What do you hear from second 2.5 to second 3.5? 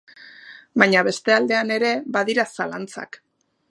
zalantzak.